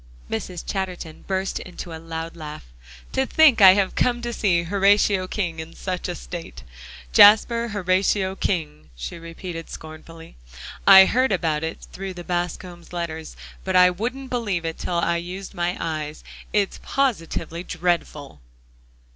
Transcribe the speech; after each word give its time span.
Mrs. 0.31 0.65
Chatterton 0.65 1.25
burst 1.27 1.59
into 1.59 1.93
a 1.93 1.99
loud 2.01 2.35
laugh. 2.35 2.65
"To 3.11 3.27
think 3.27 3.61
I 3.61 3.75
have 3.75 3.93
come 3.93 4.19
to 4.23 4.33
see 4.33 4.63
Horatio 4.63 5.27
King 5.27 5.59
in 5.59 5.75
such 5.75 6.09
a 6.09 6.15
state! 6.15 6.63
Jasper 7.13 7.67
Horatio 7.67 8.33
King!" 8.35 8.89
she 8.95 9.19
repeated 9.19 9.69
scornfully. 9.69 10.37
"I 10.87 11.05
heard 11.05 11.31
about 11.31 11.63
it 11.63 11.85
through 11.93 12.15
the 12.15 12.23
Bascombs' 12.23 12.93
letters, 12.93 13.37
but 13.63 13.75
I 13.75 13.91
wouldn't 13.91 14.31
believe 14.31 14.65
it 14.65 14.79
till 14.79 14.95
I 14.97 15.17
used 15.17 15.53
my 15.53 15.77
eyes. 15.79 16.23
It's 16.51 16.79
positively 16.81 17.63
dreadful!" 17.63 18.41